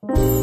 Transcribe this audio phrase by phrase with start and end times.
[0.00, 0.37] Bringing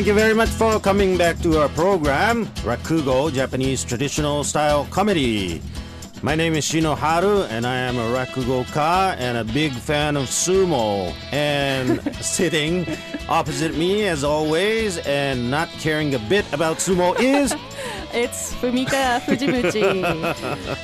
[0.00, 5.60] Thank you very much for coming back to our program, Rakugo, Japanese traditional style comedy.
[6.22, 11.12] My name is Shinoharu, and I am a Rakugo-ka and a big fan of sumo.
[11.32, 12.86] And sitting
[13.28, 17.54] opposite me, as always, and not caring a bit about sumo is
[18.14, 20.00] It's Fumika Fujimuchi.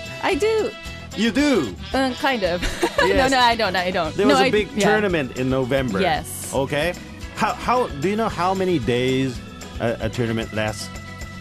[0.23, 0.71] I do,
[1.17, 1.75] you do.
[1.95, 2.61] uh, kind of.
[2.99, 3.31] Yes.
[3.31, 3.77] no, no, I don't.
[3.77, 4.15] I don't.
[4.15, 4.91] There no, was a I- big yeah.
[4.91, 6.03] tournament in November.
[6.03, 6.53] Yes.
[6.53, 6.93] Okay.
[7.37, 9.39] How how do you know how many days
[9.81, 10.89] a, a tournament lasts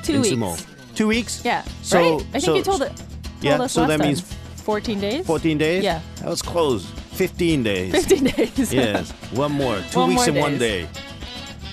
[0.03, 0.35] Two in weeks.
[0.35, 0.95] sumo?
[0.95, 1.41] Two weeks.
[1.45, 1.63] Yeah.
[1.81, 2.27] So- right?
[2.33, 2.95] I think so- you told it.
[2.95, 3.01] Told
[3.41, 4.07] Yeah, us so that time.
[4.07, 4.21] means
[4.63, 5.25] 14 days.
[5.25, 5.83] 14 days?
[5.83, 6.01] Yeah.
[6.21, 6.85] That was close.
[7.13, 7.91] 15 days.
[7.91, 8.73] 15 days.
[8.73, 9.11] yes.
[9.31, 9.79] One more.
[9.91, 10.87] Two One weeks more and one day.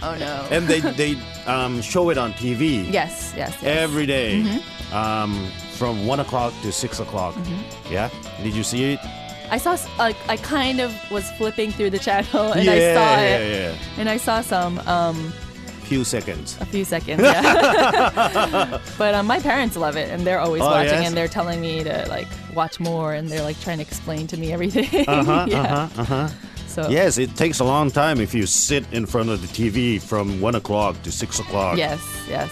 [0.02, 0.46] oh no.
[0.50, 3.62] And they they um, show it on TV yes, yes, yes.
[3.64, 4.94] every day, Mm-hmm.
[4.94, 7.34] um, from 1 o'clock to 6 o'clock.
[7.90, 8.08] Yeah?
[8.42, 9.00] Did you see it?
[9.50, 13.20] I saw, like, I kind of was flipping through the channel and yeah, I saw
[13.20, 13.74] yeah, it.
[13.74, 14.00] yeah.
[14.00, 15.32] And I saw some, um,
[15.84, 16.56] Few seconds.
[16.60, 18.78] a few seconds, yeah.
[18.98, 21.06] but um, my parents love it and they're always Oh, watching yes?
[21.08, 24.36] and they're telling me to, like, watch more and they're, like, trying to explain to
[24.38, 25.06] me everything.
[25.06, 25.60] Uh-huh, yeah.
[25.60, 26.28] uh-huh, uh-huh.
[26.66, 30.00] So, Yes, it takes a long time if you sit in front of the TV
[30.00, 31.76] from 1 o'clock to 6 o'clock.
[31.76, 32.50] Yes, yes.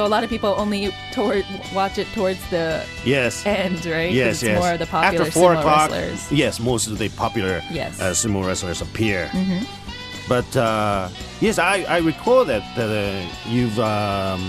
[0.00, 3.44] So a lot of people only toward watch it towards the Yes.
[3.44, 4.10] end, right?
[4.10, 4.58] Yes, it's yes.
[4.58, 6.32] more of the popular After four sumo o'clock, wrestlers.
[6.32, 7.98] yes, most of the popular Yes.
[7.98, 8.02] Mm-hmm.
[8.02, 9.30] uh, sumo wrestlers appear.
[10.26, 11.10] But uh,
[11.42, 14.40] yes, I, I recall that that uh, you've um,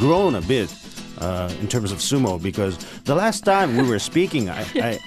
[0.00, 0.74] grown a bit
[1.20, 4.98] uh, in terms of sumo because the last time we were speaking, I I,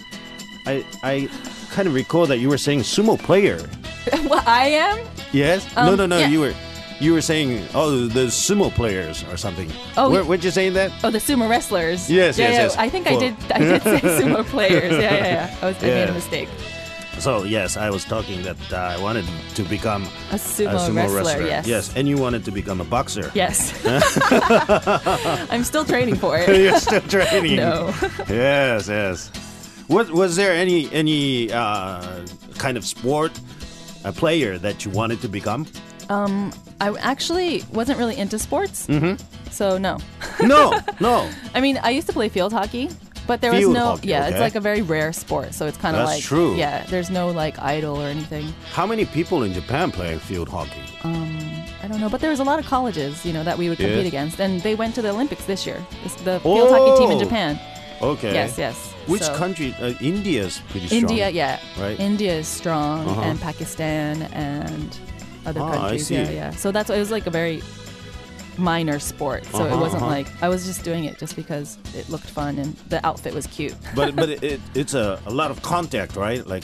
[0.72, 1.30] I, I
[1.76, 3.60] kind of recall that you were saying sumo player.
[4.30, 5.06] well, I am.
[5.34, 5.68] Yes?
[5.76, 6.18] no, Um, no, no.
[6.20, 6.28] yeah.
[6.32, 6.54] You were
[7.02, 9.70] you were saying oh the sumo players or something.
[9.98, 10.92] Oh, Where, we- where'd you say that?
[11.04, 12.10] Oh, the sumo wrestlers.
[12.10, 12.64] Yes, yeah, yes, yeah.
[12.64, 12.78] yes.
[12.78, 13.36] I think I did.
[13.52, 14.92] I did say sumo players.
[14.94, 15.58] Yeah, yeah, yeah.
[15.62, 16.50] I, was, I made a mistake.
[17.20, 19.26] So yes, I was talking that uh, I wanted
[19.56, 21.68] to become A sumo, a sumo wrestler, Yes.
[21.68, 23.30] Yes, and you wanted to become a boxer.
[23.36, 23.74] Yes.
[25.52, 26.48] I'm still training for it.
[26.50, 27.58] You're still training.
[27.58, 27.94] no.
[28.30, 29.30] Yes, yes.
[29.88, 32.26] What was there any any uh,
[32.58, 33.32] kind of sport,
[34.04, 35.66] a player that you wanted to become?
[36.16, 38.88] I actually wasn't really into sports.
[38.88, 39.16] Mm-hmm.
[39.52, 39.98] So no.
[40.44, 41.30] No, no.
[41.54, 42.90] I mean, I used to play field hockey,
[43.28, 43.86] but there Field was no.
[43.86, 44.32] hockey, yeah, okay.
[44.32, 46.24] it's like a very rare sport, so it's kind of That's like.
[46.24, 46.56] true.
[46.56, 48.54] Yeah, there's no like idol or anything.
[48.72, 50.82] How many people in Japan play field hockey?
[51.04, 51.38] Um,
[51.84, 53.78] I don't know, but there was a lot of colleges, you know, that we would
[53.78, 54.08] compete Yes.
[54.08, 55.80] against, and they went to the Olympics this year.
[56.04, 57.24] This, the field hockey team in Oh.
[57.24, 57.60] Japan.
[58.02, 58.34] Okay.
[58.34, 58.76] Yes, yes.
[59.08, 59.76] Which So- country?
[59.80, 61.02] Uh, India's pretty strong.
[61.02, 61.60] India, yeah.
[61.80, 62.00] Right.
[62.00, 63.22] India is strong, Uh-huh.
[63.22, 64.98] and Pakistan and
[65.46, 66.08] other Ah, I countries.
[66.08, 66.16] see.
[66.16, 66.52] Yeah, yeah.
[66.52, 67.62] So that's why it was like a very
[68.58, 69.46] minor sport.
[69.46, 70.12] So it Uh-huh, wasn't uh-huh.
[70.12, 73.48] like I was just doing it just because it looked fun and the outfit was
[73.48, 73.76] cute.
[73.96, 76.46] But but it, it, it's a, a lot of contact, right?
[76.46, 76.64] Like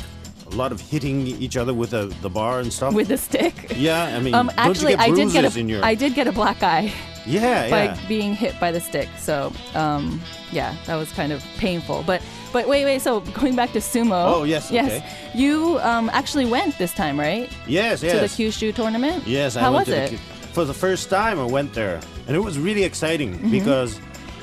[0.51, 2.93] a lot of hitting each other with the the bar and stuff.
[2.93, 3.53] With the stick.
[3.75, 6.27] yeah, I mean, Um, actually, I did get bruises a in your I did get
[6.27, 6.91] a black eye
[7.27, 8.07] yeah by yeah.
[8.07, 9.09] being hit by the stick.
[9.17, 10.21] So, um,
[10.51, 12.03] yeah, that was kind of painful.
[12.07, 12.21] But
[12.53, 13.01] but wait, wait.
[13.01, 14.23] So going back to sumo.
[14.33, 14.88] Oh, yes, yes.
[14.88, 15.03] okay.
[15.35, 17.49] You um, actually went this time, right?
[17.67, 18.13] Yes, yes.
[18.13, 19.27] To the Kyushu tournament.
[19.27, 20.11] Yes, I How went was it?
[20.11, 20.17] the,
[20.53, 21.39] for the first time.
[21.39, 23.51] I went there, and it was really exciting Mm-hmm.
[23.51, 23.99] because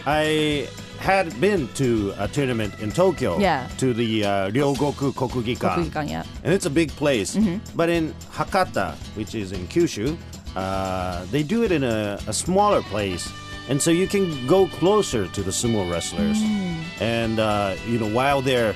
[0.06, 0.68] I
[1.00, 3.38] had been to a tournament in Tokyo.
[3.38, 3.68] Yeah.
[3.78, 6.24] To the uh, Ryogoku Kokugikan, Kokugikan, yeah.
[6.44, 7.36] and it's a big place.
[7.36, 7.76] Mm-hmm.
[7.76, 10.16] But in Hakata, which is in Kyushu,
[10.56, 13.30] uh, they do it in a, a smaller place.
[13.68, 16.38] And so you can go closer to the sumo wrestlers.
[16.38, 16.84] Mm.
[17.00, 18.74] And, uh, you know, while they're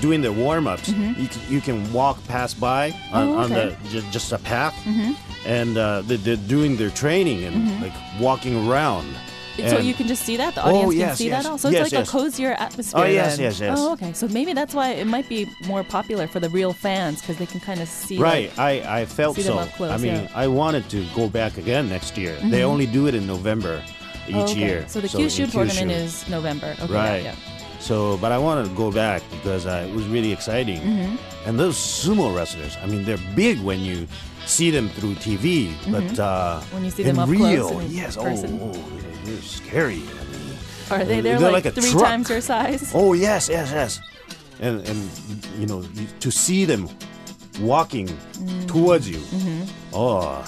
[0.00, 3.16] doing their warm ups, you, can, you can walk past by on, Mm-hmm.
[3.16, 3.76] Oh, on the okay.
[3.84, 4.10] Mm-hmm.
[4.10, 4.74] just a path.
[5.46, 9.06] And uh, they, they're doing their training and like walking around.
[9.56, 11.42] So you can just see that the Oh, audience yes, can see yes.
[11.44, 11.68] that also.
[11.70, 13.02] Yes, it's like a cozier atmosphere.
[13.02, 13.78] Oh, yes, yes, yes.
[13.80, 14.12] Oh, okay.
[14.12, 17.46] So maybe that's why it might be more popular for the real fans because they
[17.46, 18.18] can kind of see.
[18.18, 19.64] Right, like- I, I felt so.
[19.76, 20.20] close, I mean, yeah.
[20.26, 20.38] Mm-hmm.
[20.38, 22.36] I wanted to go back again next year.
[22.44, 23.82] They only do it in November
[24.28, 24.54] each Oh, okay.
[24.58, 24.84] year.
[24.88, 26.74] So the in Kyushu tournament is November.
[26.82, 27.22] Okay, Right.
[27.24, 27.34] Yeah,
[27.80, 30.80] So, but I wanted to go back because uh, it was really exciting.
[30.80, 31.48] Mm-hmm.
[31.48, 34.08] And those sumo wrestlers, I mean, they're big when you
[34.46, 36.74] see them through TV, but uh, Mm-hmm.
[36.74, 38.58] When you see in them up real, in yes, person.
[38.62, 39.96] oh, oh, they're, scary.
[39.96, 40.56] I mean.
[40.90, 41.20] Are they?
[41.20, 42.04] They're They're, like, like a three truck.
[42.04, 42.92] times your size.
[42.94, 44.00] oh yes, yes, yes,
[44.60, 45.10] and and
[45.58, 45.82] you know
[46.20, 46.88] to see them
[47.60, 48.08] walking
[48.66, 49.20] towards you.
[49.92, 50.44] Oh,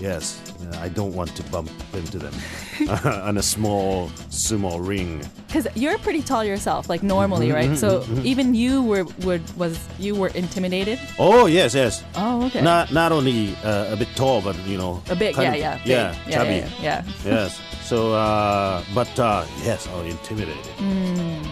[0.00, 0.49] yes.
[0.74, 2.34] I don't want to bump into them
[3.04, 5.22] on a small sumo ring.
[5.46, 7.78] Because you're pretty tall yourself, like normally, Mm-hmm, right?
[7.78, 10.98] So even you were, were was you were intimidated.
[11.18, 12.04] Oh yes, yes.
[12.14, 12.60] Oh, okay.
[12.62, 15.80] Not not only uh, a bit tall, but you know, a bit, yeah, of- yeah,
[15.84, 16.32] yeah, big.
[16.34, 16.50] chubby.
[16.50, 17.12] yeah, yeah, yeah.
[17.24, 17.60] yes.
[17.84, 20.64] So, uh, but uh, yes, oh, intimidated.
[20.78, 21.44] Mm.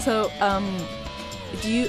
[0.00, 0.64] So, um,
[1.60, 1.88] do you?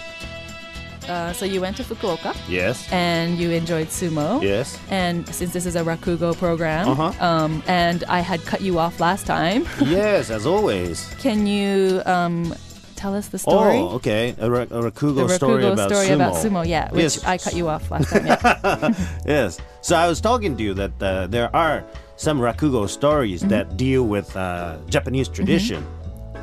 [1.10, 2.88] Uh, so you went to Fukuoka Yes.
[2.92, 4.42] and you enjoyed sumo.
[4.42, 4.78] Yes.
[4.90, 7.12] And since this is a Rakugo program, Uh-huh.
[7.20, 11.14] um, and I had cut you off last time, yes, as always.
[11.20, 12.54] can you um,
[12.96, 13.78] tell us the story?
[13.78, 14.34] Oh, okay.
[14.40, 16.16] A, ra- a Rakugo the story Rakugo about story sumo.
[16.16, 17.24] about sumo, yeah, which Yes.
[17.26, 18.26] I cut you off last time.
[18.26, 18.94] Yeah.
[19.26, 19.60] Yes.
[19.82, 21.84] So I was talking to you that uh, there are
[22.16, 23.50] some Rakugo stories Mm-hmm.
[23.50, 25.84] that deal with uh, Japanese tradition,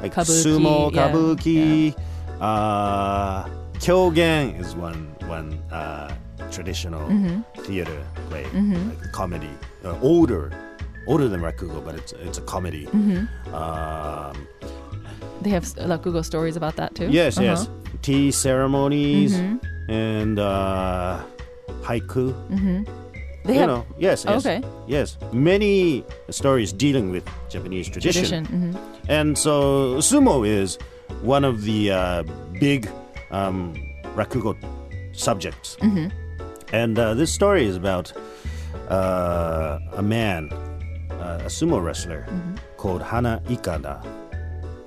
[0.03, 1.95] like Kabuki, sumo, yeah, kabuki,
[2.41, 3.49] uh,
[3.81, 6.13] kyogen is one one uh,
[6.51, 7.41] traditional Mm-hmm.
[7.63, 7.99] theater
[8.29, 9.51] play, like comedy,
[9.85, 10.51] uh, older,
[11.07, 12.87] older than Rakugo, but it's it's a comedy.
[12.87, 13.55] Mm-hmm.
[13.55, 14.47] Um,
[15.43, 17.09] they have Rakugo stories about that too.
[17.11, 17.45] yes, Uh-huh.
[17.57, 17.69] yes,
[18.03, 19.91] tea ceremonies Mm-hmm.
[19.91, 21.21] and uh,
[21.83, 22.35] haiku.
[23.45, 24.61] They you have know, yes, yes, Okay.
[24.87, 28.45] yes, many stories dealing with Japanese tradition, tradition.
[28.45, 28.77] hmm
[29.09, 30.77] and so sumo is
[31.25, 32.23] one of the uh,
[32.61, 32.87] big
[33.31, 33.75] um,
[34.17, 34.57] rakugo
[35.13, 35.77] subjects.
[35.81, 36.09] Mm-hmm.
[36.73, 38.13] And uh, this story is about
[38.89, 40.53] uh, a man,
[41.11, 42.55] uh, a sumo wrestler Mm-hmm.
[42.77, 44.05] called Hana Ikada.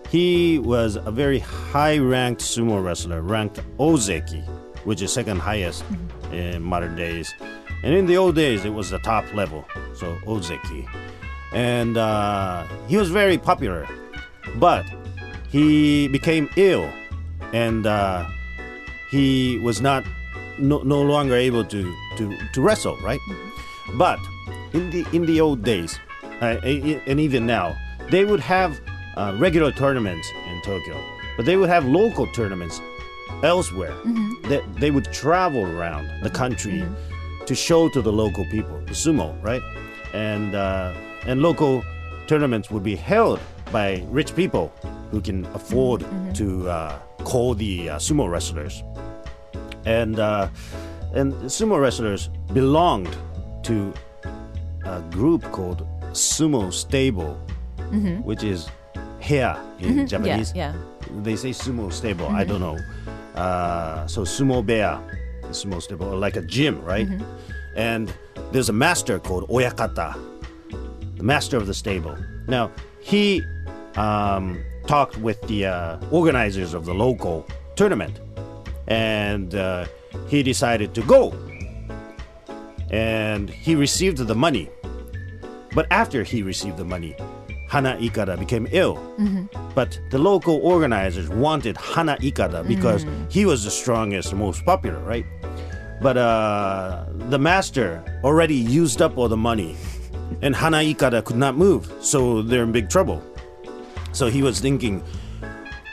[0.09, 4.43] He was a very high-ranked sumo wrestler, ranked Ozeki,
[4.85, 6.33] which is second highest Mm-hmm.
[6.33, 7.33] in modern days.
[7.83, 10.87] And in the old days, it was the top level, so Ozeki.
[11.53, 13.85] And uh, he was very popular,
[14.55, 14.85] but
[15.49, 16.89] he became ill,
[17.53, 18.27] and uh,
[19.09, 20.03] he was not
[20.59, 23.19] no, no longer able to, to, to wrestle, right?
[23.95, 24.19] But
[24.73, 26.00] in the in the old days,
[26.41, 27.75] uh, and even now,
[28.09, 28.79] they would have
[29.15, 31.00] uh, regular tournaments in Tokyo,
[31.38, 32.81] but they would have local tournaments
[33.44, 33.95] elsewhere.
[34.50, 36.83] That they would travel around the country
[37.45, 39.61] to show to the local people the sumo, right?
[40.13, 40.94] And uh,
[41.25, 41.83] and local
[42.27, 43.39] tournaments would be held
[43.71, 44.71] by rich people
[45.11, 46.05] who can afford
[46.35, 46.69] to
[47.23, 48.83] uh, call the uh, sumo wrestlers
[49.85, 50.47] and uh,
[51.13, 53.15] and sumo wrestlers belonged
[53.63, 53.93] to
[54.85, 57.35] a group called Sumo Stable,
[58.23, 58.67] which is
[59.21, 60.53] heya in Japanese.
[60.55, 60.73] Yeah,
[61.23, 62.27] They say sumo stable.
[62.27, 62.77] I don't know.
[63.35, 64.99] Uh, so sumo beya,
[65.51, 67.07] sumo stable, like a gym, right?
[67.75, 68.13] And
[68.51, 70.13] there's a master called Oyakata,
[71.17, 72.15] the master of the stable.
[72.47, 72.71] Now
[73.01, 73.41] he
[73.95, 74.57] um,
[74.88, 77.45] talked with the uh, organizers of the local
[77.75, 78.19] tournament,
[78.88, 79.85] and uh,
[80.27, 81.33] he decided to go.
[82.91, 84.69] And he received the money.
[85.74, 87.15] But after he received the money,
[87.68, 88.95] Hana Ikada became ill.
[89.74, 95.00] But the local organizers wanted Hana Ikada because he was the strongest and most popular,
[95.00, 95.25] right?
[96.00, 99.75] But uh, the master already used up all the money,
[100.44, 103.24] and Hana Ikada could not move, so they're in big trouble.
[104.13, 105.04] So he was thinking,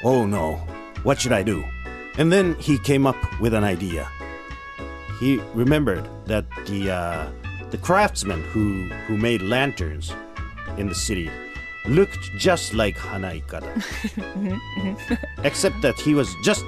[0.05, 0.57] oh no,
[1.03, 1.65] what should I do?
[2.19, 4.07] And then he came up with an idea.
[5.19, 7.31] He remembered that the uh,
[7.71, 10.13] the craftsmen who who made lanterns
[10.77, 11.31] in the city
[11.87, 13.73] looked just like Hana Ikada,
[14.15, 15.15] mm-hmm.
[15.45, 16.65] except that he was just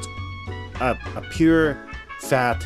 [0.81, 1.77] a, a pure,
[2.21, 2.65] fat,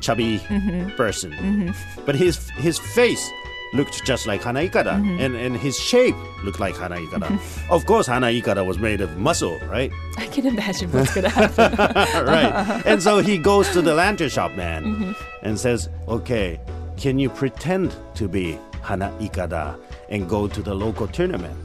[0.00, 0.90] chubby mm-hmm.
[0.96, 1.32] person.
[1.32, 2.04] Mm-hmm.
[2.06, 3.30] But his his face
[3.72, 5.20] looked just like Hana Ikada, mm-hmm.
[5.20, 6.14] and, and his shape
[6.44, 7.28] looked like Hana Ikada.
[7.28, 7.72] Mm-hmm.
[7.72, 9.90] of course, Hana Ikada was made of muscle, right?
[10.18, 11.76] I can imagine what's gonna happen.
[12.26, 12.52] right.
[12.52, 12.82] Uh-huh.
[12.84, 15.12] And so he goes to the lantern shop man mm-hmm.
[15.42, 16.60] and says, "Okay,
[16.96, 21.58] can you pretend to be Hana Ikada and go to the local tournament?"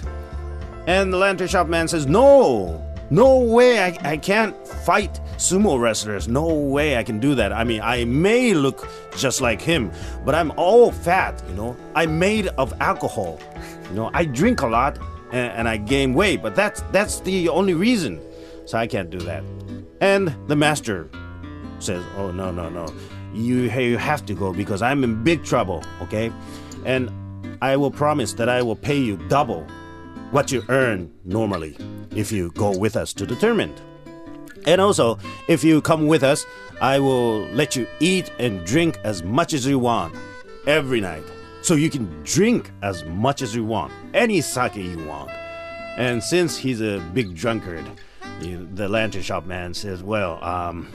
[0.88, 3.80] And the lantern shop man says, "No, no way!
[3.82, 6.28] I, I can't fight sumo wrestlers.
[6.28, 7.54] No way I can do that.
[7.54, 9.92] I mean, I may look just like him,
[10.26, 11.42] but I'm all fat.
[11.50, 13.40] You know, I'm made of alcohol.
[13.90, 14.98] You know, I drink a lot
[15.32, 18.22] and, and I gain weight, but that's that's the only reason.
[18.66, 19.44] So I can't do that."
[20.02, 21.10] And the master
[21.80, 22.88] says, "Oh no, no, no!
[23.34, 25.84] You you have to go because I'm in big trouble.
[26.02, 26.32] Okay,
[26.86, 27.10] and
[27.62, 29.66] I will promise that I will pay you double
[30.32, 31.78] what you earn normally
[32.16, 33.82] if you go with us to the tournament.
[34.66, 35.18] And also,
[35.48, 36.46] if you come with us,
[36.82, 40.16] I will let you eat and drink as much as you want
[40.66, 41.24] every night.
[41.62, 45.32] So you can drink as much as you want, any sake you want.
[45.98, 47.86] And since he's a big drunkard,
[48.40, 50.92] the, lantern shop man says, Well, um,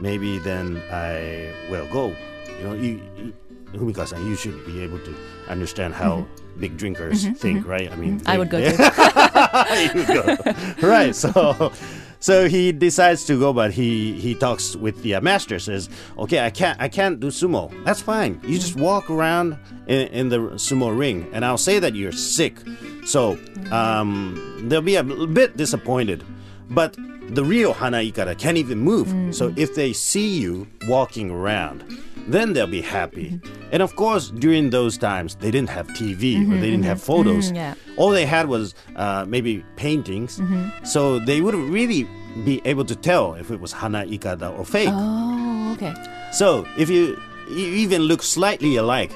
[0.00, 2.14] maybe then I will go.
[2.58, 3.32] You know, you, you
[3.72, 5.14] Fumika-san, you should be able to
[5.48, 6.60] understand how mm-hmm.
[6.60, 7.70] big drinkers mm-hmm, think, mm-hmm.
[7.70, 7.92] right?
[7.92, 8.58] I mean, I they- would go
[9.94, 10.88] you go.
[10.88, 11.14] right.
[11.14, 11.72] So,
[12.20, 15.58] so he decides to go, but he he talks with the uh, master.
[15.58, 17.72] Says, "Okay, I can't I can't do sumo.
[17.84, 18.40] That's fine.
[18.44, 22.58] You just walk around in, in the sumo ring, and I'll say that you're sick.
[23.04, 23.38] So,
[23.70, 26.24] um, they'll be a bit disappointed,
[26.70, 26.96] but."
[27.28, 29.34] The real Hana Ikada can't even move.
[29.34, 31.84] So if they see you walking around,
[32.28, 33.40] then they'll be happy.
[33.72, 37.50] And of course, during those times, they didn't have TV or they didn't have photos.
[37.50, 37.74] Mm, yeah.
[37.96, 40.40] All they had was uh, maybe paintings.
[40.84, 42.06] So they wouldn't really
[42.44, 44.90] be able to tell if it was Hana Ikada or fake.
[44.92, 45.94] Oh, okay.
[46.32, 47.20] So if you,
[47.50, 49.12] you even look slightly alike,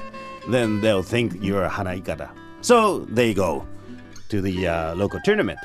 [0.49, 2.29] then they'll think you're a Hana Ikada.
[2.61, 3.65] So they go
[4.29, 5.59] to the uh, local tournament.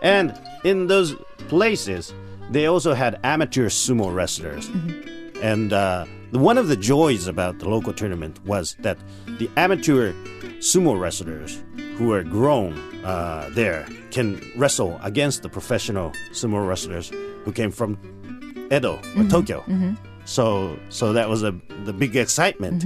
[0.00, 1.14] And in those
[1.48, 2.14] places,
[2.50, 4.68] they also had amateur sumo wrestlers.
[5.42, 8.98] And uh, one of the joys about the local tournament was that
[9.38, 10.12] the amateur
[10.58, 11.62] sumo wrestlers
[11.96, 12.72] who are grown
[13.04, 17.10] uh, there can wrestle against the professional sumo wrestlers
[17.44, 17.98] who came from
[18.72, 19.64] Edo or Tokyo.
[20.24, 21.52] So, so that was a
[21.84, 22.84] the big excitement,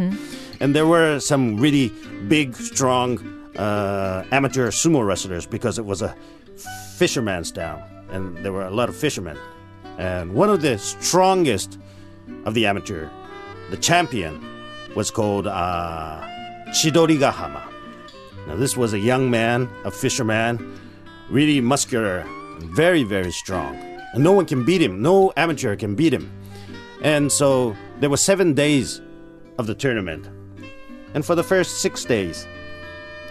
[0.60, 1.92] and there were some really
[2.28, 3.18] big, strong
[3.56, 6.16] uh, amateur sumo wrestlers because it was a
[6.96, 9.36] fisherman's town, and there were a lot of fishermen.
[9.98, 11.78] And one of the strongest
[12.46, 13.08] of the amateur,
[13.70, 14.44] the champion,
[14.94, 16.20] was called uh,
[16.68, 17.62] Chidorigahama.
[18.46, 20.78] Now, this was a young man, a fisherman,
[21.28, 22.24] really muscular,
[22.58, 23.76] very, very strong.
[24.14, 25.02] And no one can beat him.
[25.02, 26.32] No amateur can beat him.
[27.02, 29.02] And so there were seven days
[29.58, 30.28] of the tournament.
[31.14, 32.46] And for the first six days,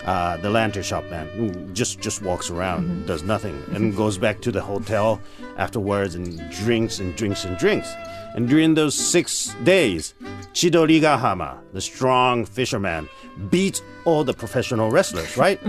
[0.06, 4.51] uh, the lantern shop man just just walks around, does nothing, and goes back to
[4.51, 5.20] the hotel
[5.58, 7.92] afterwards and drinks and drinks and drinks.
[8.36, 10.13] And during those six days,
[10.54, 13.10] Chidorigahama, the strong fisherman,
[13.50, 15.60] beats all the professional wrestlers, right?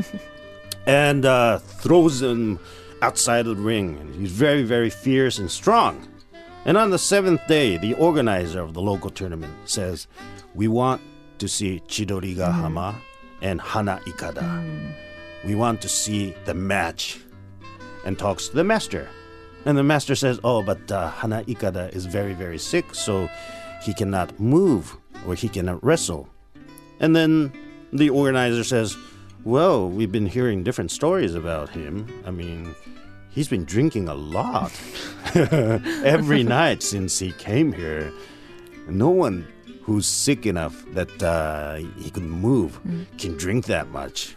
[0.87, 2.59] and uh, throws them
[3.03, 3.97] outside of the ring.
[3.99, 6.09] And he's very, very fierce and strong.
[6.65, 10.09] And on the seventh day, the organizer of the local tournament says,
[10.55, 11.01] We want
[11.39, 12.97] to see Chidorigahama
[13.43, 14.93] and Hana Ikada.
[15.45, 17.21] We want to see the match.
[18.05, 19.09] And talks to the master.
[19.67, 23.29] And the master says, Oh, but uh, Hana Ikada is very, very sick, so
[23.83, 24.97] he cannot move
[25.27, 26.29] or he cannot wrestle.
[27.01, 27.53] And then
[27.93, 28.97] the organizer says,
[29.45, 32.07] Well, we've been hearing different stories about him.
[32.25, 32.77] I mean,
[33.31, 34.71] he's been drinking a lot
[35.35, 38.13] every night since he came here.
[38.89, 39.49] No one
[39.83, 42.79] who's sick enough that uh, he can move
[43.19, 44.37] can drink that much.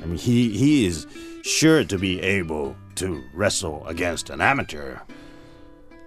[0.00, 1.08] I mean, he, he is
[1.42, 4.98] sure to be able to wrestle against an amateur.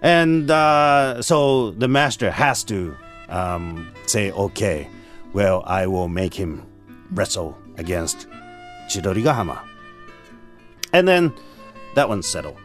[0.00, 2.96] And uh, so the master has to
[3.28, 4.88] um, say, okay,
[5.32, 6.66] well, I will make him
[7.10, 8.26] wrestle against
[8.88, 9.60] Chidorigahama.
[10.92, 11.34] And then
[11.94, 12.58] that one's settled.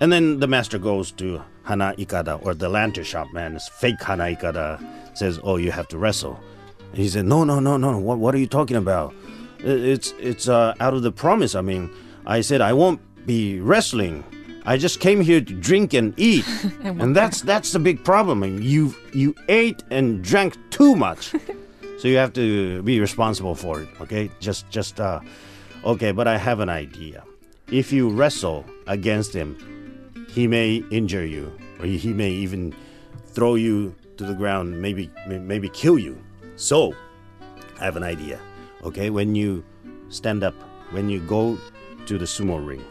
[0.00, 4.02] And then the master goes to Hana Ikada, or the lantern shop man, this fake
[4.02, 4.84] Hana Ikada,
[5.16, 6.38] says, oh, you have to wrestle.
[6.90, 9.14] And he said, no, no, no, no, what, what are you talking about?
[9.60, 11.54] It's, it's uh, out of the promise.
[11.54, 11.90] I mean,
[12.26, 14.24] I said I won't be wrestling.
[14.64, 16.44] I just came here to drink and eat,
[16.82, 18.42] and that's that's the big problem.
[18.62, 21.34] You you ate and drank too much,
[21.98, 23.88] so you have to be responsible for it.
[24.00, 25.20] Okay, just just uh,
[25.84, 26.12] okay.
[26.12, 27.24] But I have an idea.
[27.70, 29.56] If you wrestle against him,
[30.30, 32.74] he may injure you, or he may even
[33.26, 36.18] throw you to the ground, maybe maybe kill you.
[36.56, 36.94] So,
[37.78, 38.40] I have an idea.
[38.82, 39.64] Okay, when you
[40.08, 40.54] stand up,
[40.90, 41.58] when you go
[42.06, 42.84] to the sumo ring,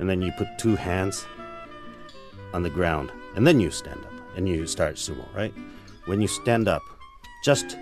[0.00, 1.26] and then you put two hands
[2.52, 5.54] on the ground, and then you stand up and you start sumo, right?
[6.06, 6.82] When you stand up,
[7.44, 7.76] just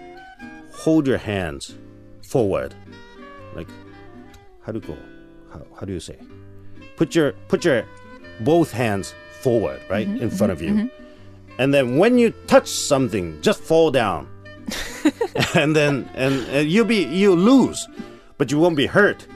[0.73, 1.77] hold your hands
[2.23, 2.75] forward,
[3.55, 3.69] like
[4.61, 4.99] how do you go?
[5.53, 6.19] How, how do you say?
[6.97, 7.87] Put your put your
[8.41, 11.61] both hands forward, right, mm-hmm, in front of mm-hmm, you, mm-hmm.
[11.61, 14.29] and then when you touch something, just fall down,
[15.55, 17.87] and then and, and you'll be you lose,
[18.37, 19.27] but you won't be hurt,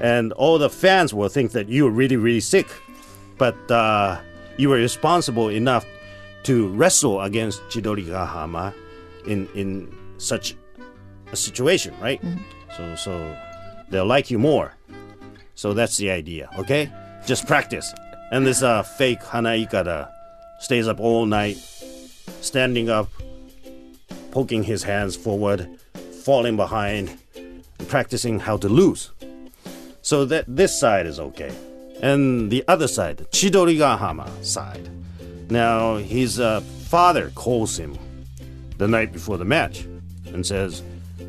[0.00, 2.68] and all the fans will think that you are really really sick,
[3.38, 4.20] but uh,
[4.56, 5.84] you were responsible enough
[6.44, 8.74] to wrestle against Chidorigahama
[9.26, 10.56] in in such
[11.32, 12.20] a situation, right?
[12.76, 13.36] So so
[13.90, 14.74] they'll like you more.
[15.54, 16.90] So that's the idea, okay?
[17.26, 17.92] Just practice.
[18.32, 20.10] And this uh, fake Hana Ikada
[20.58, 21.56] stays up all night,
[22.40, 23.08] standing up,
[24.32, 25.68] poking his hands forward,
[26.24, 29.12] falling behind, and practicing how to lose.
[30.04, 31.50] So that this side is okay.
[32.02, 34.90] And the other side, Chidorigahama side.
[35.50, 37.98] Now his a uh, father calls him
[38.76, 39.86] the night before the match
[40.26, 40.82] and says,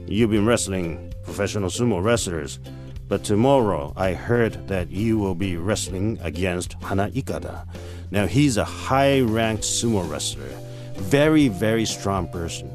[0.08, 2.60] You've been wrestling professional sumo wrestlers,
[3.08, 7.66] but tomorrow I heard that you will be wrestling against Hana Ikada.
[8.12, 10.52] Now, he's a high ranked sumo wrestler,
[10.96, 12.70] very, very strong person.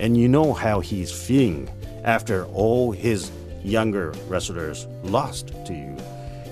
[0.00, 1.70] And you know how he's feeling
[2.02, 3.30] after all his
[3.66, 5.96] younger wrestlers lost to you.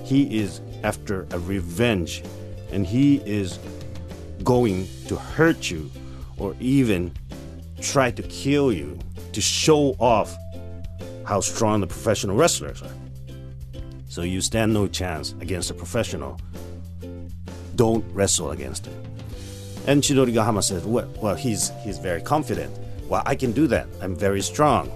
[0.05, 2.23] He is after a revenge,
[2.71, 3.59] and he is
[4.43, 5.91] going to hurt you
[6.37, 7.13] or even
[7.81, 8.99] try to kill you
[9.33, 10.37] to show off
[11.25, 12.91] how strong the professional wrestlers are.
[14.09, 16.39] So you stand no chance against a professional.
[17.75, 18.95] Don't wrestle against him.
[19.87, 22.73] And Chidorigahama says, well, well, he's, he's very confident.
[23.09, 23.87] Well, I can do that.
[24.01, 24.91] I'm very strong.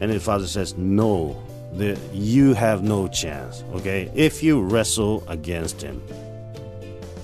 [0.00, 1.40] And his father says, no,
[1.72, 4.10] the, you have no chance, okay?
[4.14, 6.02] If you wrestle against him,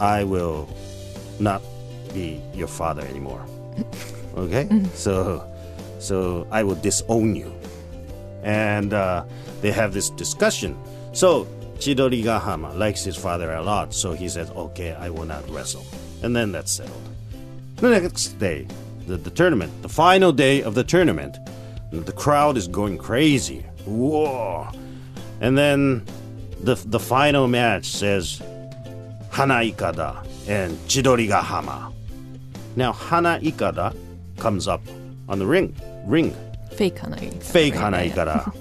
[0.00, 0.68] I will
[1.40, 1.62] not
[2.12, 3.44] be your father anymore.
[4.36, 4.68] Okay?
[4.92, 5.42] so
[5.98, 7.52] so I will disown you.
[8.42, 9.24] And uh,
[9.62, 10.78] they have this discussion.
[11.12, 11.46] So
[11.78, 15.84] Chidorigahama likes his father a lot, so he says, okay, I will not wrestle.
[16.22, 17.02] And then that's settled.
[17.76, 18.66] The next day,
[19.06, 21.36] the, the tournament, the final day of the tournament,
[22.04, 23.60] the crowd is going crazy.
[23.86, 24.68] Whoa!
[25.40, 26.04] And then
[26.60, 28.42] the, the final match says
[29.30, 31.92] Hana Ikada and Chidorigahama.
[32.74, 33.96] Now Hana Ikada
[34.38, 34.82] comes up
[35.28, 35.74] on the ring,
[36.04, 36.34] ring,
[36.72, 37.42] Fake Hana Ikada.
[37.42, 37.82] fake right?
[37.82, 38.14] Hana Yeah, yeah.
[38.14, 38.56] Ikada,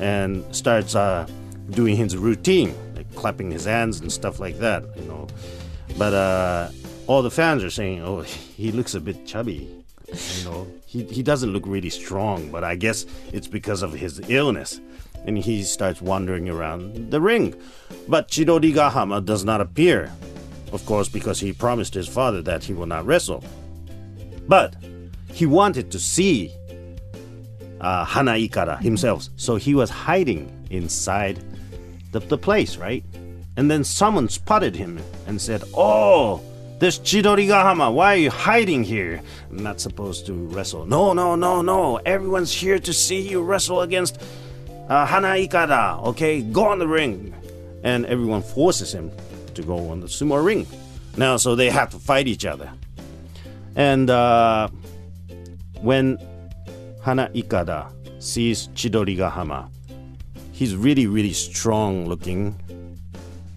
[0.00, 1.26] and starts uh,
[1.70, 5.26] doing his routine, like clapping his hands and stuff like that, you know.
[5.96, 6.68] But uh,
[7.06, 8.22] all the fans are saying, "Oh,
[8.56, 9.68] he looks a bit chubby."
[10.08, 14.20] You know, he he doesn't look really strong, but I guess it's because of his
[14.28, 14.80] illness.
[15.26, 17.54] And he starts wandering around the ring.
[18.06, 20.12] But Chidorigahama does not appear.
[20.70, 23.42] Of course, because he promised his father that he will not wrestle.
[24.46, 24.76] But
[25.32, 26.52] he wanted to see
[27.80, 29.28] uh, Hana Ikada himself.
[29.36, 31.42] So he was hiding inside
[32.12, 33.04] the, the place, right?
[33.56, 36.42] And then someone spotted him and said, Oh,
[36.78, 37.92] there's Chidorigahama.
[37.92, 39.22] Why are you hiding here?
[39.50, 40.86] I'm not supposed to wrestle.
[40.86, 41.96] No, no, no, no.
[42.04, 44.20] Everyone's here to see you wrestle against
[44.88, 46.02] uh, Hana Ikada.
[46.04, 47.34] Okay, go on the ring.
[47.82, 49.10] And everyone forces him
[49.54, 50.66] to go on the sumo ring.
[51.16, 52.72] Now, so they have to fight each other.
[53.76, 54.68] And uh,
[55.80, 56.18] when
[57.02, 57.90] Hana Ikada
[58.22, 59.70] sees Chidorigahama,
[60.52, 62.58] he's really, really strong looking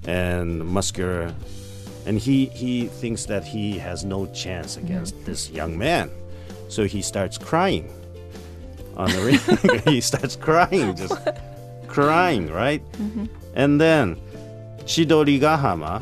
[0.05, 1.33] and muscular.
[2.07, 4.85] And he, he thinks that he has no chance mm-hmm.
[4.85, 6.09] against this young man.
[6.69, 7.93] So he starts crying
[8.95, 9.81] on the ring.
[9.93, 11.17] he starts crying, just
[11.87, 12.81] crying, right?
[12.93, 13.25] Mm-hmm.
[13.55, 14.15] And then
[14.85, 16.01] Chidorigahama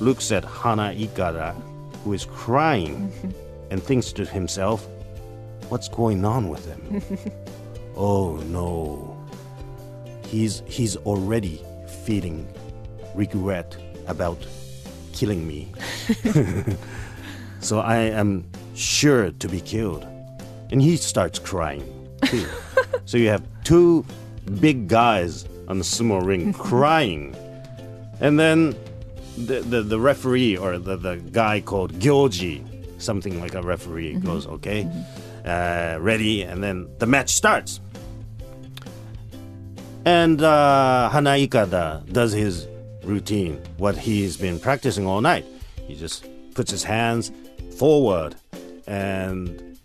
[0.00, 1.54] looks at Hana Ikada,
[2.02, 3.30] who is crying, mm-hmm.
[3.70, 4.88] and thinks to himself,
[5.68, 7.02] What's going on with him?
[7.96, 9.16] oh no.
[10.26, 11.62] He's he's already
[12.04, 12.46] feeling
[13.14, 14.38] regret about
[15.12, 15.72] killing me.
[17.60, 18.44] so I am
[18.74, 20.06] sure to be killed.
[20.70, 21.84] And he starts crying
[22.24, 22.46] too.
[23.04, 24.04] so you have two
[24.60, 27.36] big guys on the sumo ring crying.
[28.20, 28.74] And then
[29.36, 34.46] the, the, the referee or the, the guy called Gyoji, something like a referee, goes,
[34.46, 34.88] okay,
[35.44, 37.80] uh, ready, and then the match starts.
[40.04, 42.66] And uh, Hana Ikada does his
[43.04, 45.44] routine, what he's been practicing all night.
[45.86, 47.32] He just puts his hands
[47.76, 48.36] forward
[48.86, 49.78] and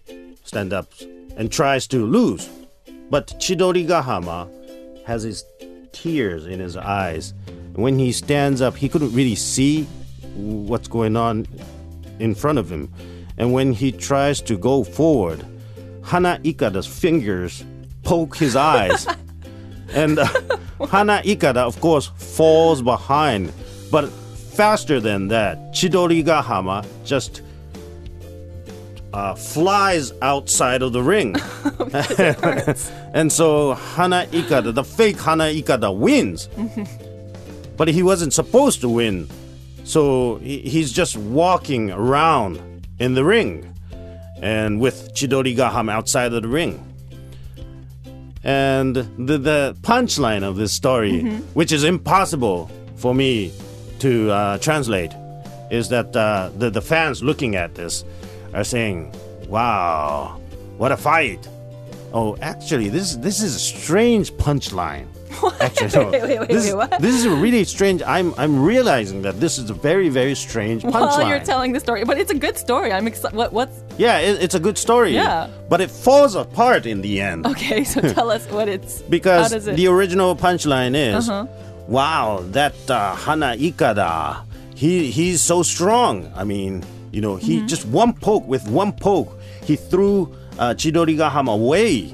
[0.43, 0.91] stand up
[1.35, 2.49] and tries to lose.
[3.09, 5.43] But Chidorigahama has his
[5.91, 7.33] tears in his eyes.
[7.73, 9.83] When he stands up, he couldn't really see
[10.35, 11.47] what's going on
[12.19, 12.91] in front of him.
[13.37, 15.45] And when he tries to go forward,
[16.03, 17.63] Hana Ikada's fingers
[18.03, 19.07] poke his eyes.
[19.93, 20.27] and uh,
[20.85, 23.51] Hana Ikada, of course, falls behind.
[23.91, 27.41] But faster than that, Chidorigahama just
[29.13, 31.35] uh, flies outside of the ring.
[33.13, 36.49] and so Hana Ikada, the fake Hana Ikada, wins.
[37.77, 39.27] but he wasn't supposed to win.
[39.83, 42.61] So he, he's just walking around
[42.99, 43.73] in the ring
[44.41, 46.83] and with Chidorigahama outside of the ring.
[48.47, 51.21] And the, the punchline of this story,
[51.53, 53.51] which is impossible for me
[53.99, 55.11] to uh, translate,
[55.69, 58.05] is that uh, the, the fans looking at this
[58.53, 59.13] are saying,
[59.49, 60.39] Wow,
[60.77, 61.45] what a fight!
[62.13, 65.07] Oh, actually, this, this is a strange punchline.
[65.59, 66.09] Actually, no.
[66.11, 66.99] Wait, wait, wait, this, wait, what?
[67.01, 68.01] this is a really strange.
[68.03, 70.91] I'm I'm realizing that this is a very very strange punchline.
[71.17, 72.91] While you're telling the story, but it's a good story.
[72.91, 73.35] I'm excited.
[73.35, 73.53] What?
[73.53, 75.13] What's yeah, it, it's a good story.
[75.13, 75.47] Yeah.
[75.69, 77.83] but it falls apart in the end okay?
[77.83, 79.01] So tell us what it's.
[79.03, 79.75] because it?
[79.75, 81.45] the original punchline is, Uh-huh.
[81.87, 84.43] "Wow, that uh, Hana Ikada,
[84.75, 86.31] he he's so strong.
[86.35, 87.67] I mean, you know, he Mm-hmm.
[87.67, 89.31] just one poke with one poke,
[89.63, 92.13] he threw uh, Chidorigahama away.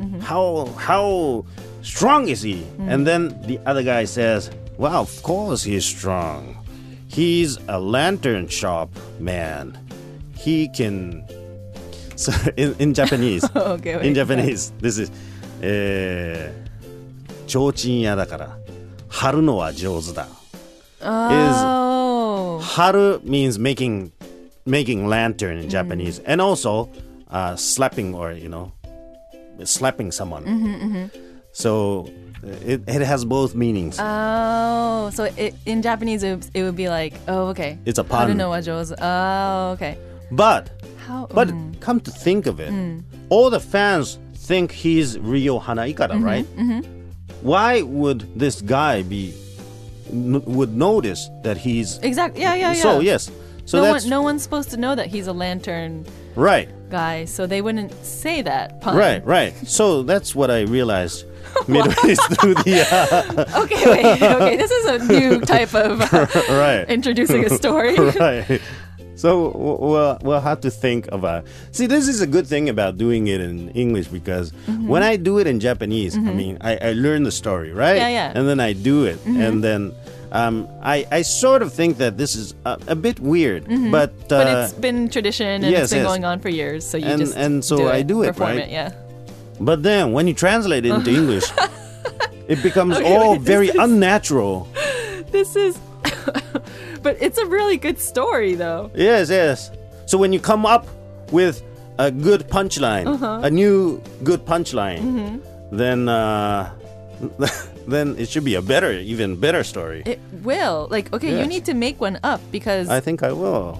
[0.00, 0.20] Mm-hmm.
[0.20, 1.44] How how
[1.83, 2.89] strong is he?" Mm.
[2.93, 6.55] And then the other guy says, "Well, of course he's strong.
[7.07, 8.89] He's a lantern shop
[9.19, 9.77] man.
[10.35, 11.23] He can."
[12.15, 14.05] So in, in Japanese, Okay, wait.
[14.05, 15.09] in Japanese, this is
[15.61, 18.57] えー、提灯屋だから
[19.09, 20.27] 貼るのは上手だ。
[21.01, 22.59] oh.
[22.61, 24.11] Haru means making
[24.65, 26.89] making lantern in Japanese, and also
[27.31, 28.71] uh, slapping or you know
[29.63, 30.43] slapping someone.
[31.54, 32.10] So
[32.42, 33.96] it, it has both meanings.
[33.98, 37.78] Oh, so it, in Japanese it, would- it would be like, oh, okay.
[37.86, 38.28] It's a I pun.
[38.28, 38.92] don't know what Joe's.
[38.92, 39.96] Oh, okay.
[40.30, 40.70] but
[41.06, 41.26] How?
[41.32, 41.80] but mm.
[41.80, 43.02] come to think of it, mm.
[43.30, 46.44] all the fans think he's Ryo Hanaikara, mm-hmm, right?
[46.56, 47.00] Mm-hmm.
[47.42, 49.32] Why would this guy be
[50.10, 52.42] n- would notice that he's exactly.
[52.42, 52.82] Yeah, yeah, yeah.
[52.82, 53.30] so yes?
[53.64, 56.04] So no that's one, no one's supposed to know that he's a lantern
[56.36, 56.68] right.
[56.90, 58.96] guy, so they wouldn't say that pun.
[58.96, 59.54] Right, right.
[59.66, 61.24] So that's what I realized
[61.68, 64.22] midway through the uh, Okay, wait.
[64.22, 67.94] Okay, this is a new type of uh, right, introducing a story.
[67.96, 68.60] right.
[69.16, 71.46] So we'll we'll have to think about.
[71.70, 74.88] See, this is a good thing about doing it in English because Mm-hmm.
[74.88, 77.96] when I do it in Japanese, I mean, I, I learn the story, right?
[77.96, 78.32] Yeah, yeah.
[78.34, 79.94] And then I do it, and then.
[80.34, 83.78] Um, I, I sort of think that this is a, a bit weird, but, uh,
[83.78, 84.26] Mm-hmm.
[84.28, 86.08] But it's been tradition and yes, it's been yes.
[86.10, 88.34] going on for years, so you And- just and so do I it, do it,
[88.34, 88.66] perform right?
[88.66, 88.90] it, yeah.
[89.60, 91.44] But then when you translate it into English,
[92.48, 94.68] it becomes Okay, all very is- unnatural.
[95.30, 95.78] This is,
[97.02, 98.90] but it's a really good story though.
[98.94, 99.70] Yes, yes.
[100.06, 100.86] So when you come up
[101.32, 101.62] with
[101.98, 103.40] a good punchline, Uh-huh.
[103.42, 105.76] a new good punchline, Mm-hmm.
[105.76, 106.70] then uh,
[107.88, 110.02] then it should be a better, even better story.
[110.06, 110.88] It will.
[110.90, 113.78] Like, okay, you need to make one up because I think I will.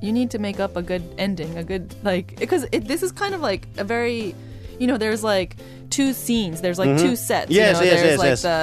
[0.00, 3.34] you need to make up a good ending, a good like because this is kind
[3.34, 4.34] of like a very,
[4.82, 5.50] you know, there's like
[5.96, 6.56] two scenes.
[6.64, 7.46] There's like two sets.
[7.46, 7.60] Mm-hmm.
[7.62, 8.42] Yes, you know, yes, there's yes, like yes.
[8.42, 8.56] the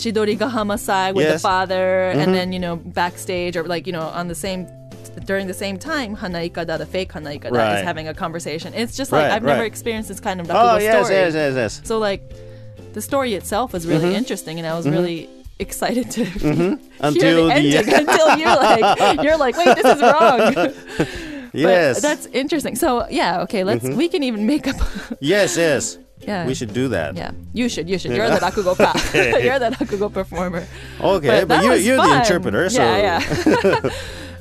[0.00, 1.40] Chidorigahama side with the Yes.
[1.42, 1.48] Mm-hmm.
[1.50, 4.60] father, and then you know backstage or like you know on the same
[5.30, 7.78] during the same time Hanaikada, the fake Hanaikada, Right.
[7.78, 8.72] is having a conversation.
[8.74, 9.66] It's just like Right, I've never right.
[9.74, 11.14] experienced this kind of Rakugo Oh yes, story.
[11.20, 11.72] yes, yes, yes.
[11.84, 12.22] So like
[12.96, 14.22] the story itself was really Mm-hmm.
[14.22, 19.22] interesting, and I was really excited to hear Until the the- ending until you're like
[19.24, 20.38] you're like wait this is wrong.
[21.52, 22.02] But Yes, Mm-hmm.
[22.02, 22.76] that's interesting.
[22.76, 24.76] So yeah, okay, let's we can even make up.
[25.20, 25.98] yes, yes.
[26.20, 27.16] yeah, We should do that.
[27.16, 27.88] Yeah, you should.
[27.88, 28.12] You should.
[28.12, 28.92] You're the rakugo ka.
[29.38, 30.66] you're the rakugo performer.
[31.00, 33.90] Okay, but, that you, you're the interpreter, so yeah, yeah.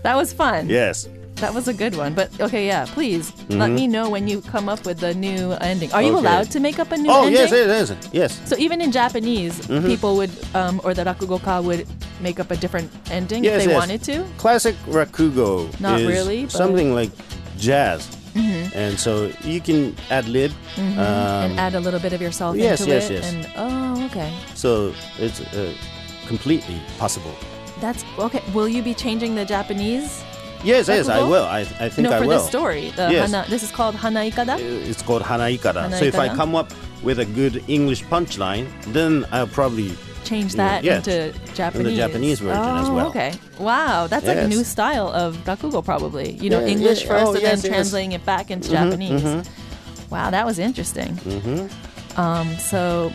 [0.03, 0.67] that was fun.
[0.69, 1.07] yes.
[1.37, 2.13] That was a good one.
[2.15, 2.85] But okay, yeah.
[2.89, 5.91] Please let me know when you come up with the new ending.
[5.93, 6.25] Are you Mm-hmm.
[6.25, 6.27] Okay.
[6.27, 7.33] allowed to make up a new Oh ending?
[7.33, 8.49] yes, yes, yes, yes.
[8.49, 9.85] So even in Japanese, Mm-hmm.
[9.85, 11.85] people would, um, or the rakugoka would
[12.21, 13.79] make up a different ending Yes, if they yes.
[13.79, 14.25] wanted to.
[14.41, 17.11] Classic rakugo Not is really, something like
[17.57, 18.09] jazz,
[18.73, 20.51] and so you can ad lib.
[20.77, 23.13] Um, and add a little bit of yourself yes, into yes, it.
[23.21, 23.25] yes.
[23.33, 25.73] And oh, okay, so it's uh,
[26.25, 27.33] completely possible.
[27.79, 28.41] that's okay.
[28.57, 30.23] Will you be changing the Japanese?
[30.63, 31.43] Yes, yes, I will.
[31.45, 32.39] I, I think no, I for will.
[32.39, 32.89] this story.
[32.95, 33.31] The Yes.
[33.31, 34.57] hana, this is called hanaikada.
[34.59, 35.91] It's called hanaikara.
[35.99, 36.35] So if I Hanaikara.
[36.35, 39.91] come up with a good English punchline, then I'll probably
[40.25, 41.95] Change that Yeah, into Japanese.
[41.95, 43.07] Japanese version oh, as well.
[43.07, 43.31] Okay.
[43.59, 44.49] Wow, that's like a Yes.
[44.49, 46.31] new style of rakugo, probably.
[46.33, 47.07] You know, Yeah, English yeah.
[47.07, 47.75] first Oh, and yes, then yes.
[47.75, 49.23] translating it back into Japanese.
[50.09, 51.15] Wow, that was interesting.
[51.23, 52.19] Mm-hmm.
[52.19, 53.13] Um, so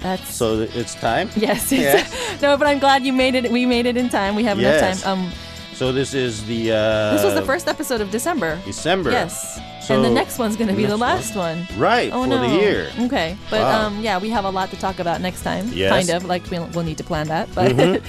[0.00, 1.28] that's so it's time.
[1.36, 1.70] Yes.
[1.70, 2.40] it's- Yes.
[2.42, 3.50] no, but I'm glad you made it.
[3.52, 4.34] We made it in time.
[4.34, 4.80] We have Yes.
[4.80, 5.18] enough time.
[5.26, 5.32] Um,
[5.74, 8.60] So this is the uh, this was the first episode of December.
[8.64, 9.10] December.
[9.10, 9.58] Yes.
[9.86, 11.66] So and the next one's going to be the last one.
[11.76, 12.40] Right Oh for no.
[12.40, 12.90] the year.
[13.00, 13.36] Okay.
[13.50, 13.86] But Wow.
[13.86, 15.68] um, yeah, we have a lot to talk about next time.
[15.72, 15.90] Yes.
[15.90, 17.52] Kind of like we'll, we'll need to plan that.
[17.54, 17.74] But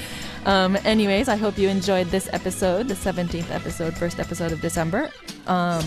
[0.45, 5.09] um, anyways, I hope you enjoyed this episode, the 17th episode, first episode of December.
[5.47, 5.83] Um,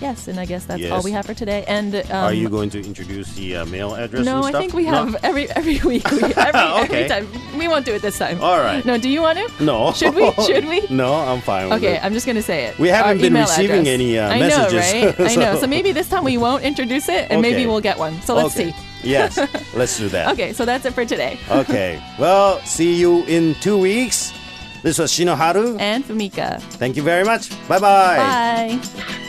[0.00, 1.64] yes, and I guess that's all we have for today.
[1.68, 4.24] And um, Are you going to introduce the uh, mail address?
[4.24, 5.04] No, I think we No?
[5.06, 6.10] have every every week.
[6.10, 7.28] We, every, every time.
[7.58, 8.40] We won't do it this time.
[8.42, 8.84] All right.
[8.84, 9.64] No, do you want to?
[9.64, 9.92] No.
[9.92, 10.30] Should we?
[10.46, 10.86] Should we?
[10.90, 12.04] no, I'm fine with Okay, it.
[12.04, 12.78] I'm just gonna say it.
[12.78, 13.86] We haven't Our been receiving address.
[13.94, 15.20] any, uh, I messages, know, right?
[15.20, 15.54] I know.
[15.54, 18.20] so- So maybe this time we won't introduce it, and maybe we'll get one.
[18.22, 18.70] So let's okay.
[18.72, 18.76] see.
[19.02, 19.36] Yes,
[19.74, 20.32] let's do that.
[20.32, 21.38] Okay, so that's it for today.
[21.50, 22.02] Okay.
[22.18, 24.32] Well, see you in two weeks.
[24.82, 25.78] This was Shinoharu.
[25.80, 26.60] And Fumika.
[26.78, 27.50] Thank you very much.
[27.68, 28.16] Bye-bye.
[28.80, 29.26] Bye.